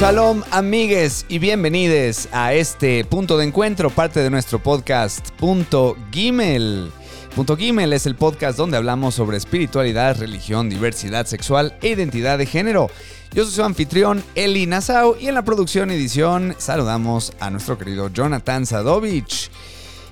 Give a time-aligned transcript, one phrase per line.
[0.00, 6.90] Shalom, amigues, y bienvenidos a este punto de encuentro, parte de nuestro podcast Punto Gimel.
[7.36, 12.46] Punto Gimel es el podcast donde hablamos sobre espiritualidad, religión, diversidad sexual e identidad de
[12.46, 12.88] género.
[13.34, 18.08] Yo soy su anfitrión Eli Nassau y en la producción edición saludamos a nuestro querido
[18.08, 19.50] Jonathan Sadovich.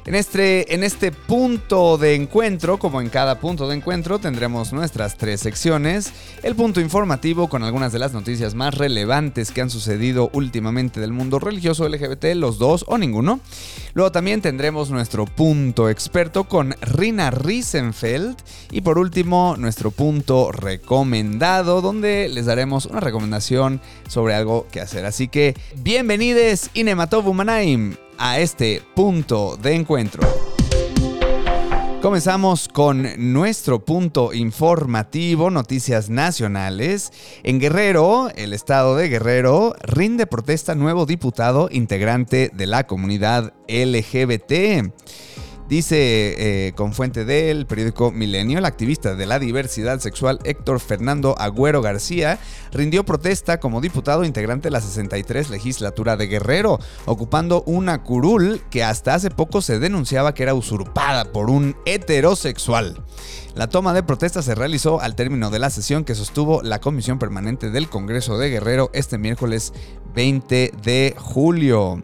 [0.08, 5.18] En este, en este punto de encuentro, como en cada punto de encuentro, tendremos nuestras
[5.18, 6.14] tres secciones.
[6.42, 11.12] El punto informativo con algunas de las noticias más relevantes que han sucedido últimamente del
[11.12, 13.40] mundo religioso LGBT, los dos o ninguno.
[13.92, 18.34] Luego también tendremos nuestro punto experto con Rina Riesenfeld.
[18.70, 25.04] Y por último, nuestro punto recomendado, donde les daremos una recomendación sobre algo que hacer.
[25.04, 27.28] Así que, bienvenidos, Inematov
[28.18, 30.22] a este punto de encuentro.
[32.02, 37.10] Comenzamos con nuestro punto informativo, noticias nacionales.
[37.42, 44.92] En Guerrero, el estado de Guerrero, rinde protesta nuevo diputado integrante de la comunidad LGBT.
[45.68, 51.34] Dice eh, con fuente del periódico Milenio, el activista de la diversidad sexual Héctor Fernando
[51.38, 52.38] Agüero García
[52.72, 58.82] rindió protesta como diputado integrante de la 63 legislatura de Guerrero, ocupando una curul que
[58.82, 63.04] hasta hace poco se denunciaba que era usurpada por un heterosexual.
[63.54, 67.18] La toma de protesta se realizó al término de la sesión que sostuvo la Comisión
[67.18, 69.74] Permanente del Congreso de Guerrero este miércoles
[70.14, 72.02] 20 de julio.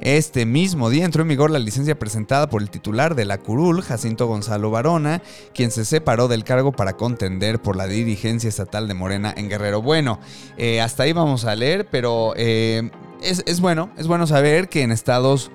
[0.00, 3.82] Este mismo día entró en vigor la licencia presentada por el titular de la curul,
[3.82, 5.22] Jacinto Gonzalo Barona,
[5.54, 9.82] quien se separó del cargo para contender por la dirigencia estatal de Morena en Guerrero.
[9.82, 10.20] Bueno,
[10.56, 12.90] eh, hasta ahí vamos a leer, pero eh,
[13.22, 15.50] es, es bueno, es bueno saber que en estados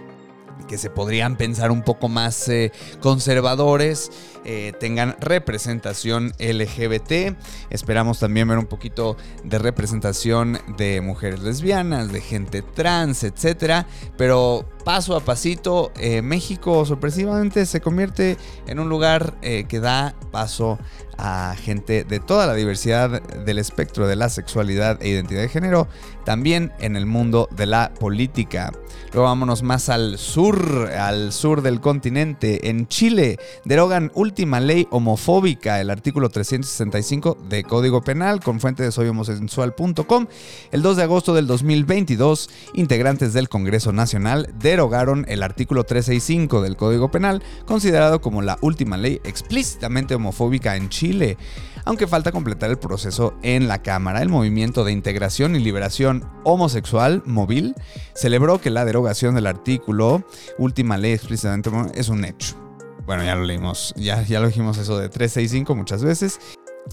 [0.67, 4.11] que se podrían pensar un poco más eh, conservadores,
[4.45, 7.35] eh, tengan representación LGBT.
[7.69, 13.85] Esperamos también ver un poquito de representación de mujeres lesbianas, de gente trans, etc.
[14.17, 20.79] Pero paso a pasito, eh, México sorpresivamente se convierte en un lugar que da paso
[21.17, 25.87] a gente de toda la diversidad del espectro de la sexualidad e identidad de género,
[26.25, 28.71] también en el mundo de la política.
[29.13, 32.69] Luego vámonos más al sur, al sur del continente.
[32.69, 38.91] En Chile derogan última ley homofóbica, el artículo 365 de Código Penal, con fuente de
[38.91, 40.27] soyhomosexual.com.
[40.71, 46.75] El 2 de agosto del 2022, integrantes del Congreso Nacional derogaron el artículo 365 del
[46.75, 51.37] Código Penal, considerado como la última ley explícitamente homofóbica en Chile
[51.85, 54.21] aunque falta completar el proceso en la Cámara.
[54.21, 57.73] El Movimiento de Integración y Liberación Homosexual Móvil
[58.13, 60.23] celebró que la derogación del artículo
[60.57, 62.57] última ley explícitamente es un hecho.
[63.05, 66.39] Bueno, ya lo leímos, ya, ya lo dijimos eso de 365 muchas veces.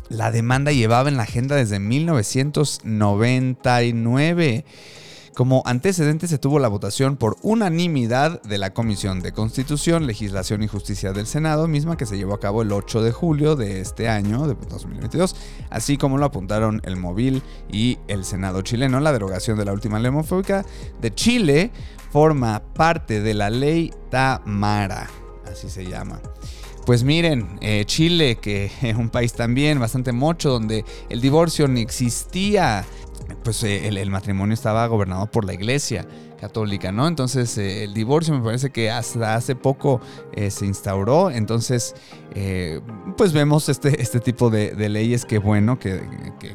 [0.09, 4.65] La demanda llevaba en la agenda desde 1999.
[5.41, 10.69] Como antecedente se tuvo la votación por unanimidad de la Comisión de Constitución, Legislación y
[10.69, 14.07] Justicia del Senado, misma que se llevó a cabo el 8 de julio de este
[14.07, 15.35] año, de 2022,
[15.71, 17.43] así como lo apuntaron el Móvil
[17.73, 19.01] y el Senado chileno.
[19.01, 20.63] La derogación de la última ley homofóbica
[21.01, 21.71] de Chile
[22.11, 25.09] forma parte de la ley Tamara,
[25.51, 26.21] así se llama.
[26.87, 31.83] Pues miren, eh, Chile, que es un país también bastante mocho, donde el divorcio ni
[31.83, 32.85] existía,
[33.43, 36.07] pues eh, el, matrimonio estaba gobernado por la iglesia
[36.39, 37.07] católica, ¿no?
[37.07, 40.01] Entonces eh, el divorcio me parece que hasta hace poco
[40.33, 41.95] eh, se instauró, entonces
[43.17, 46.01] pues vemos este, este tipo de, leyes que bueno, que,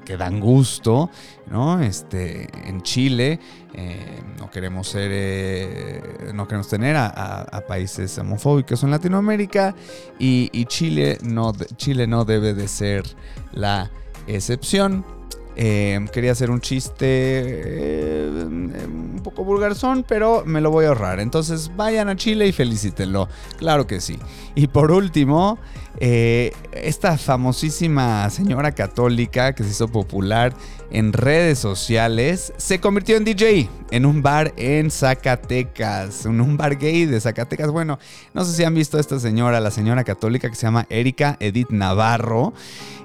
[0.06, 1.10] que, dan gusto,
[1.52, 1.82] ¿no?
[1.82, 3.42] Este, en Chile
[4.40, 9.76] no queremos ser, no queremos tener a, países homofóbicos en Latinoamérica
[10.18, 13.04] y, y Chile, no, Chile no debe de ser
[13.52, 13.92] la
[14.28, 15.06] excepción.
[15.58, 21.20] Em, quería hacer un chiste eh, un poco vulgarzón, pero me lo voy a ahorrar.
[21.20, 23.30] Entonces vayan a Chile y felicítenlo.
[23.58, 24.20] Claro que sí.
[24.54, 25.58] Y por último,
[26.00, 30.54] eh, esta famosísima señora católica que se hizo popular
[30.92, 36.78] en redes sociales se convirtió en DJ en un bar en Zacatecas, en un bar
[36.78, 37.72] gay de Zacatecas.
[37.72, 38.00] Bueno,
[38.34, 41.38] no sé si han visto a esta señora, la señora católica que se llama Erika
[41.40, 42.54] Edith Navarro,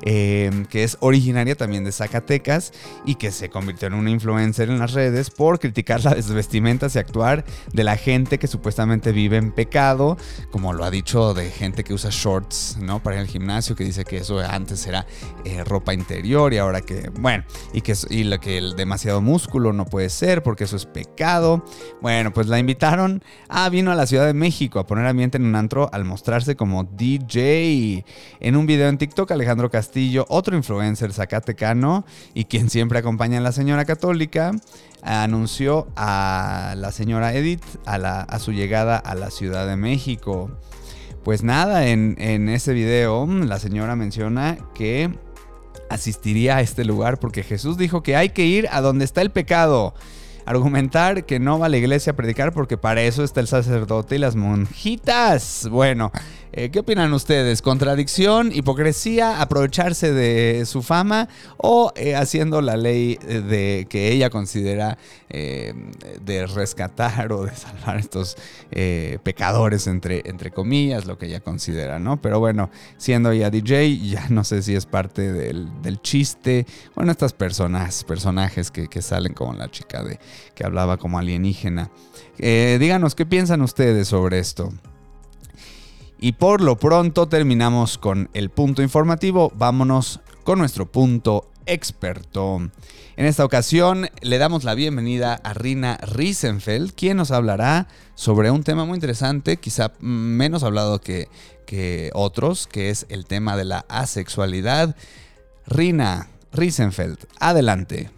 [0.02, 2.72] em, que es originaria también de Zacatecas
[3.04, 6.98] y que se convirtió en una influencer en las redes por criticar sabes, vestimentas y
[6.98, 10.16] actuar de la gente que supuestamente vive en pecado,
[10.50, 13.02] como lo ha dicho de gente que usa shorts, ¿no?
[13.02, 15.06] Para ir al gimnasio, que dice que eso antes era
[15.44, 19.84] eh, ropa interior y ahora que, bueno, y que, y que el demasiado músculo no
[19.84, 21.64] puede ser porque eso es pecado.
[22.00, 25.44] Bueno, pues la invitaron, ah, vino a la Ciudad de México a poner ambiente en
[25.44, 28.04] un antro al mostrarse como DJ.
[28.40, 33.42] En un video en TikTok, Alejandro Castillo, otro influencer zacatecano y quien siempre acompaña a
[33.42, 34.52] la señora católica,
[35.02, 40.50] anunció a la señora Edith a, a su llegada a la Ciudad de México.
[41.24, 45.10] Pues nada, en, en ese video la señora menciona que
[45.90, 49.30] asistiría a este lugar porque Jesús dijo que hay que ir a donde está el
[49.30, 49.94] pecado
[50.46, 54.16] argumentar que no va a la iglesia a predicar porque para eso está el sacerdote
[54.16, 55.68] y las monjitas.
[55.70, 56.10] Bueno,
[56.52, 57.62] eh, ¿qué opinan ustedes?
[57.62, 64.30] ¿Contradicción, hipocresía, aprovecharse de su fama o eh, haciendo la ley eh, de que ella
[64.30, 64.98] considera
[65.30, 68.36] de rescatar o de salvar estos
[69.22, 72.20] pecadores entre, entre comillas, lo que ella considera, ¿no?
[72.20, 75.70] Pero bueno, siendo ella DJ, ya no sé si es parte del,
[76.02, 76.66] chiste.
[76.96, 80.18] Bueno, estas personas, personajes que, que salen como la chica de
[80.56, 81.92] que hablaba como alienígena.
[82.36, 84.72] Díganos qué piensan ustedes sobre esto.
[86.22, 89.50] Y por lo pronto terminamos con el punto informativo.
[89.56, 92.58] Vámonos con nuestro punto experto.
[93.16, 98.64] En esta ocasión le damos la bienvenida a Rina Riesenfeld, quien nos hablará sobre un
[98.64, 101.28] tema muy interesante, quizá menos hablado que,
[101.64, 104.96] que otros, que es el tema de la asexualidad.
[105.66, 108.10] Rina Riesenfeld, adelante.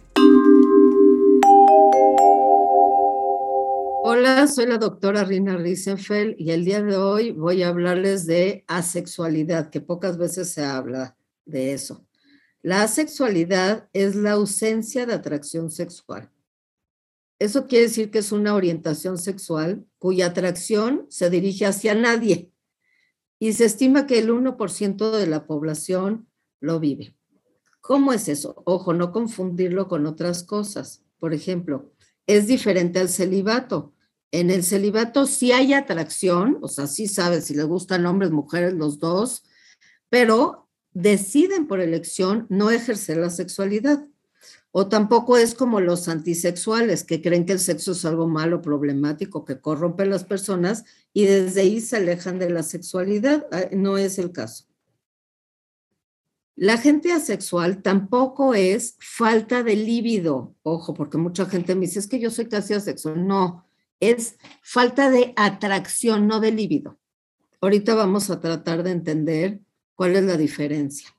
[4.47, 9.69] Soy la doctora Rina Riesenfeld y el día de hoy voy a hablarles de asexualidad,
[9.69, 12.05] que pocas veces se habla de eso.
[12.61, 16.29] La asexualidad es la ausencia de atracción sexual.
[17.39, 22.51] Eso quiere decir que es una orientación sexual cuya atracción se dirige hacia nadie
[23.39, 26.27] y se estima que el 1% de la población
[26.59, 27.15] lo vive.
[27.79, 28.61] ¿Cómo es eso?
[28.65, 31.01] Ojo, no confundirlo con otras cosas.
[31.17, 31.93] Por ejemplo,
[32.27, 33.92] es diferente al celibato.
[34.33, 38.73] En el celibato sí hay atracción, o sea, sí sabes si le gustan hombres, mujeres,
[38.73, 39.43] los dos,
[40.09, 44.07] pero deciden por elección no ejercer la sexualidad.
[44.71, 49.45] O tampoco es como los antisexuales que creen que el sexo es algo malo, problemático,
[49.45, 50.83] que corrompe a las personas
[51.13, 53.45] y desde ahí se alejan de la sexualidad.
[53.51, 54.65] Ah, no es el caso.
[56.55, 60.55] La gente asexual tampoco es falta de líbido.
[60.63, 63.27] Ojo, porque mucha gente me dice, es que yo soy casi asexual.
[63.27, 63.67] No,
[64.09, 66.99] es falta de atracción, no de líbido.
[67.61, 69.59] Ahorita vamos a tratar de entender
[69.95, 71.15] cuál es la diferencia.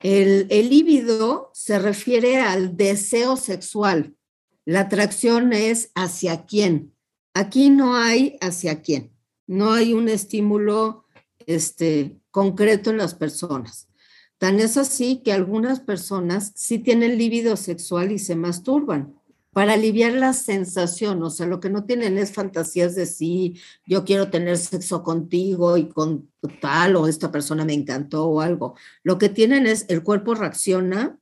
[0.00, 4.14] El, el líbido se refiere al deseo sexual.
[4.64, 6.94] La atracción es hacia quién.
[7.34, 9.12] Aquí no hay hacia quién.
[9.46, 11.04] No hay un estímulo
[11.46, 13.88] este, concreto en las personas.
[14.38, 19.17] Tan es así que algunas personas sí tienen líbido sexual y se masturban
[19.52, 24.04] para aliviar la sensación, o sea, lo que no tienen es fantasías de sí, yo
[24.04, 26.30] quiero tener sexo contigo y con
[26.60, 28.76] tal o esta persona me encantó o algo.
[29.02, 31.18] Lo que tienen es el cuerpo reacciona,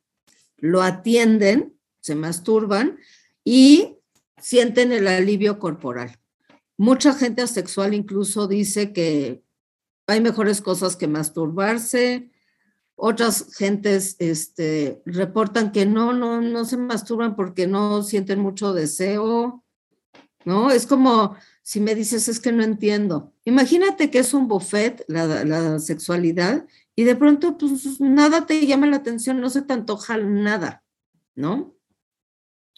[0.59, 2.99] lo atienden, se masturban
[3.45, 3.97] y
[4.41, 6.19] sienten el alivio corporal.
[6.77, 9.43] Mucha gente asexual incluso dice que
[10.07, 12.31] hay mejores cosas que masturbarse,
[12.97, 19.63] otras gentes este, reportan que no, no, no se masturban porque no sienten mucho deseo,
[20.45, 20.71] ¿no?
[20.71, 23.35] Es como si me dices, es que no entiendo.
[23.45, 28.97] Imagínate que es un buffet la, sexualidad y de pronto pues nada te llama la
[28.97, 30.83] atención, no se te antoja nada,
[31.35, 31.77] ¿no?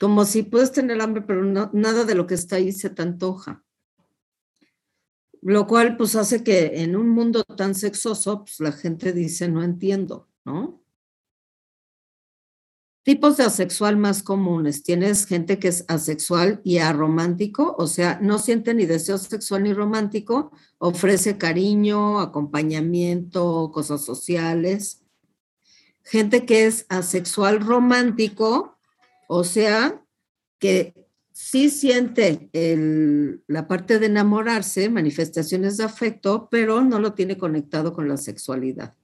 [0.01, 3.65] Como si puedes tener hambre, pero nada de lo que está ahí se te antoja
[5.43, 9.63] lo cual pues hace que en un mundo tan sexoso, pues la gente dice, no
[9.63, 10.83] entiendo, ¿no?
[13.09, 14.83] Tipos de asexual más comunes.
[14.83, 19.73] Tienes gente que es asexual y aromántico, o sea, no siente ni deseo sexual ni
[19.73, 25.05] romántico, ofrece cariño, acompañamiento, cosas sociales.
[26.05, 28.77] Gente que es asexual romántico,
[29.27, 30.05] o sea,
[30.59, 31.08] que
[31.39, 32.51] sí siente
[33.47, 38.97] la parte de enamorarse, manifestaciones de afecto, pero no lo tiene conectado con la sexualidad.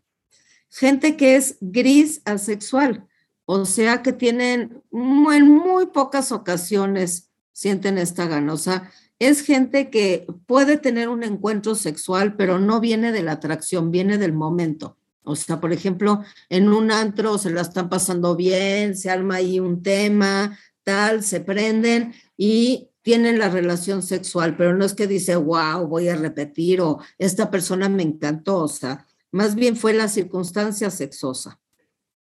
[0.68, 3.06] Gente que es gris asexual,
[3.44, 8.90] o sea que tienen en muy pocas ocasiones sienten esta ganosa.
[9.20, 14.18] Es gente que puede tener un encuentro sexual, pero no viene de la atracción, viene
[14.18, 14.98] del momento.
[15.22, 19.60] O sea, por ejemplo, en un antro se la están pasando bien, se arma ahí
[19.60, 25.36] un tema, tal, se prenden y tienen la relación sexual, pero no es que dice,
[25.36, 30.08] wow, voy a repetir o esta persona me encantó, o sea, más bien fue la
[30.08, 31.60] circunstancia sexosa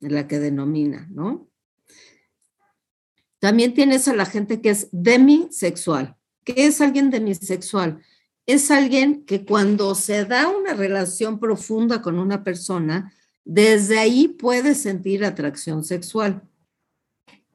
[0.09, 1.49] la que denomina, ¿no?
[3.39, 6.15] También tienes a la gente que es demisexual.
[6.43, 8.01] ¿Qué es alguien demisexual?
[8.45, 13.13] Es alguien que cuando se da una relación profunda con una persona,
[13.45, 16.41] desde ahí puede sentir atracción sexual.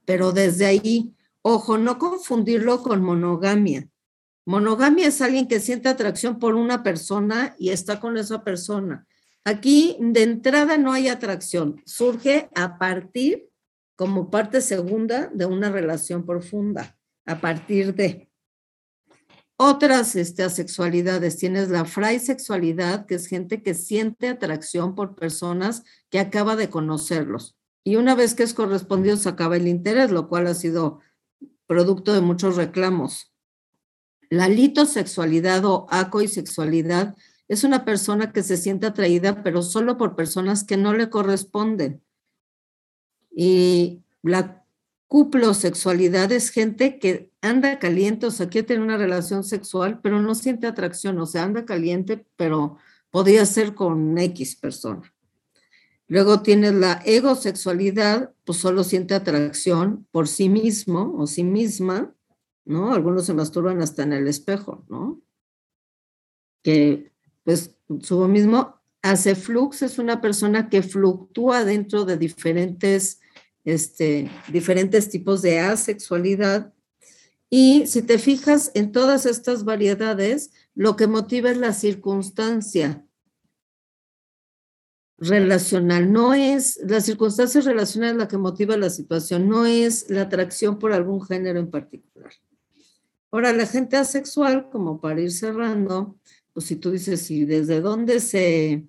[0.08, 3.90] Pero desde ahí, ojo, no confundirlo con monogamia.
[4.46, 9.06] Monogamia es alguien que siente atracción por una persona y está con esa persona.
[9.44, 13.50] Aquí de entrada no hay atracción, surge a partir
[13.96, 16.96] como parte segunda de una relación profunda,
[17.26, 18.30] a partir de
[19.58, 21.36] otras este, asexualidades.
[21.36, 27.57] Tienes la fraisexualidad, que es gente que siente atracción por personas que acaba de conocerlos.
[27.88, 31.00] Y una vez que es correspondido, se acaba el interés, lo cual ha sido
[31.66, 33.32] producto de muchos reclamos.
[34.28, 37.16] La litosexualidad o acoisexualidad
[37.48, 42.02] es una persona que se siente atraída, pero solo por personas que no le corresponden.
[43.34, 44.66] Y la
[45.06, 50.34] cuplosexualidad es gente que anda caliente, o sea, quiere tener una relación sexual, pero no
[50.34, 52.76] siente atracción, o sea, anda caliente, pero
[53.10, 55.10] podría ser con X persona.
[56.08, 62.14] Luego tienes la egosexualidad, pues solo siente atracción por sí mismo o sí misma,
[62.64, 62.94] ¿no?
[62.94, 65.20] Algunos se masturban hasta en el espejo, ¿no?
[66.62, 67.12] Que
[67.44, 73.20] pues su mismo hace flux, es una persona que fluctúa dentro de diferentes,
[73.64, 76.72] este, diferentes tipos de asexualidad.
[77.50, 83.07] Y si te fijas en todas estas variedades, lo que motiva es la circunstancia
[85.18, 90.78] relacional, no es la circunstancia relacional la que motiva la situación, no es la atracción
[90.78, 92.32] por algún género en particular.
[93.30, 96.16] Ahora, la gente asexual, como para ir cerrando,
[96.52, 98.86] pues si tú dices, ¿y desde dónde se,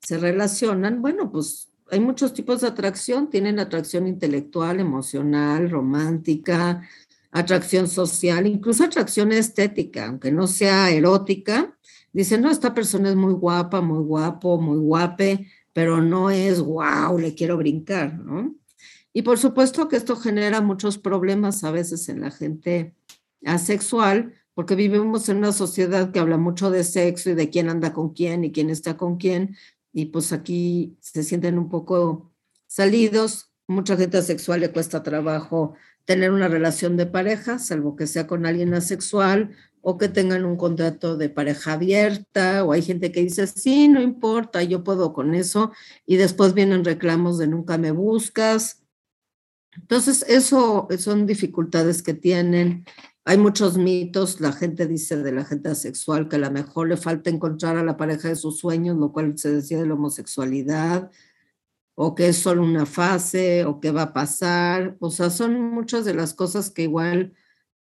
[0.00, 1.02] se relacionan?
[1.02, 6.82] Bueno, pues hay muchos tipos de atracción, tienen atracción intelectual, emocional, romántica,
[7.30, 11.76] atracción social, incluso atracción estética, aunque no sea erótica.
[12.12, 17.18] Dicen, no, esta persona es muy guapa, muy guapo, muy guape, pero no es wow,
[17.18, 18.54] le quiero brincar, ¿no?
[19.12, 22.94] Y por supuesto que esto genera muchos problemas a veces en la gente
[23.44, 27.92] asexual, porque vivimos en una sociedad que habla mucho de sexo y de quién anda
[27.92, 29.54] con quién y quién está con quién,
[29.92, 32.32] y pues aquí se sienten un poco
[32.66, 33.52] salidos.
[33.68, 35.74] Mucha gente asexual le cuesta trabajo
[36.06, 39.54] tener una relación de pareja, salvo que sea con alguien asexual
[39.88, 44.02] o que tengan un contrato de pareja abierta, o hay gente que dice, sí, no
[44.02, 45.70] importa, yo puedo con eso,
[46.04, 48.82] y después vienen reclamos de nunca me buscas.
[49.76, 52.84] Entonces, eso son dificultades que tienen
[53.28, 56.96] hay muchos mitos, la gente dice de la gente asexual que a lo mejor le
[56.96, 61.10] falta encontrar a la pareja de sus sueños, lo cual se decía de la homosexualidad,
[61.96, 64.96] o que es solo una fase, o que va a pasar.
[65.00, 67.32] O sea, son muchas de las cosas que igual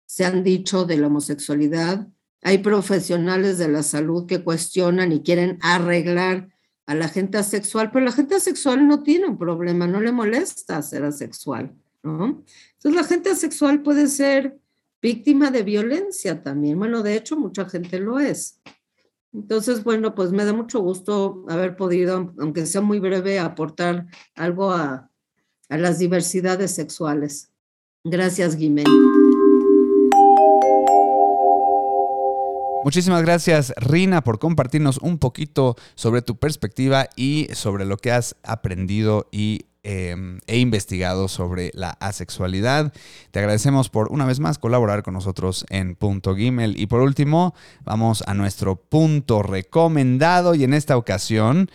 [0.05, 2.07] se han dicho de la homosexualidad.
[2.41, 6.49] Hay profesionales de la salud que cuestionan y quieren arreglar
[6.85, 10.81] a la gente asexual, pero la gente asexual no tiene un problema, no le molesta
[10.81, 12.43] ser asexual, ¿no?
[12.73, 14.59] Entonces la gente asexual puede ser
[15.01, 16.77] víctima de violencia también.
[16.77, 18.59] Bueno, de hecho, mucha gente lo es.
[19.33, 24.71] Entonces, bueno, pues me da mucho gusto haber podido, aunque sea muy breve, aportar algo
[24.71, 25.11] a,
[25.69, 27.51] a las diversidades sexuales.
[28.03, 28.85] Gracias, Guimén.
[32.85, 38.35] Muchísimas gracias, Rina, por compartirnos un poquito sobre tu perspectiva y sobre lo que has
[38.43, 42.91] aprendido y Em, he investigado sobre la asexualidad.
[43.29, 46.73] Te agradecemos por una vez más colaborar con nosotros en Punto Gimel.
[46.81, 51.69] Y por último, vamos a nuestro punto recomendado y en esta ocasión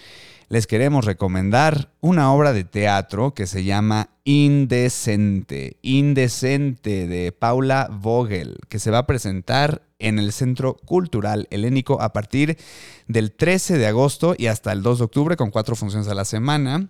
[0.51, 8.59] les queremos recomendar una obra de teatro que se llama Indecente, Indecente de Paula Vogel,
[8.69, 12.59] que se va a presentar en el Centro Cultural Helénico a partir
[13.07, 16.25] del 13 de agosto y hasta el 2 de octubre con cuatro funciones a la
[16.25, 16.89] semana.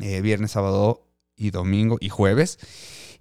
[0.00, 2.58] Eh, viernes, sábado y domingo y jueves.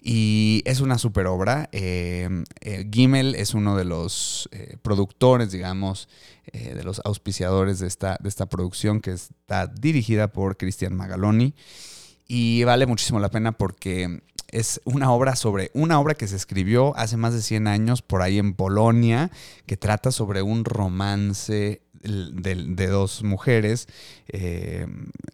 [0.01, 1.69] Y es una super obra.
[1.71, 2.27] Eh,
[2.61, 4.49] eh, Gimel es uno de los
[4.81, 6.09] productores, digamos,
[6.51, 11.53] de los auspiciadores de esta, de esta producción que está dirigida por Cristian Magaloni.
[12.27, 16.95] Y vale muchísimo la pena porque es una obra sobre una obra que se escribió
[16.97, 19.31] hace más de 100 años por ahí en Polonia,
[19.65, 23.87] que trata sobre un romance de, dos mujeres
[24.27, 24.87] eh,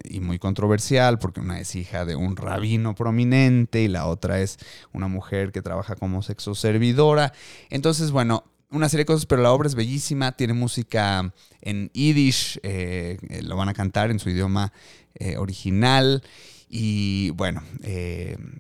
[0.03, 4.57] y muy controversial porque una es hija de un rabino prominente y la otra es
[4.93, 7.33] una mujer que trabaja como sexo servidora.
[7.69, 12.59] Entonces, bueno, una serie de cosas, pero la obra es bellísima, tiene música en yiddish,
[12.63, 14.74] eh, lo van a cantar en su idioma
[15.15, 16.24] eh, original.
[16.69, 17.63] Y bueno,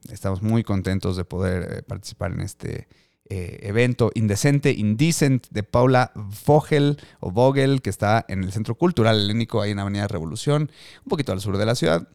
[0.09, 2.87] estamos muy contentos de poder participar en este
[3.29, 6.11] eh, evento Indecente, Indecent de Paula
[6.45, 10.71] Vogel o Vogel, que está en el Centro Cultural Helénico, ahí en Avenida Revolución,
[11.03, 12.07] un poquito al sur de la ciudad,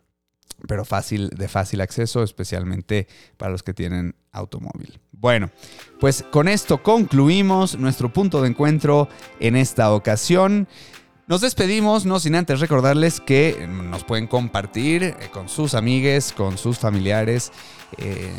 [0.67, 5.01] pero fácil, de fácil acceso, especialmente para los que tienen automóvil.
[5.13, 5.51] Bueno,
[6.01, 9.09] pues con esto concluimos nuestro punto de encuentro
[9.41, 10.69] en esta ocasión.
[11.27, 16.59] Nos despedimos, no sin antes recordarles que nos pueden compartir eh, con sus amigues, con
[16.59, 17.53] sus familiares.
[17.99, 18.33] Eh,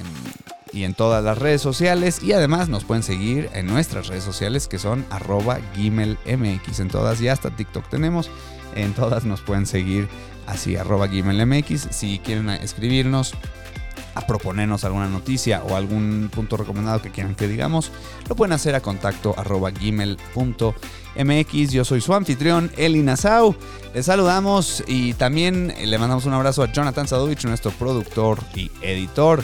[0.74, 2.22] y en todas las redes sociales.
[2.24, 6.80] Y además nos pueden seguir en nuestras redes sociales que son arroba gimelmx.
[6.80, 8.30] En todas y hasta TikTok tenemos.
[8.75, 10.10] En todas nos pueden seguir
[10.48, 11.88] así arroba gimelmx.
[11.92, 13.36] Si quieren escribirnos
[14.15, 17.92] a proponernos alguna noticia o algún punto recomendado que quieran que digamos,
[18.27, 20.72] lo pueden hacer a contacto arroba gmail.mx.
[21.72, 23.56] Yo soy su anfitrión, Eli Nassau.
[23.94, 29.44] Les saludamos y también le mandamos un abrazo a Jonathan Sadovich, nuestro productor y editor.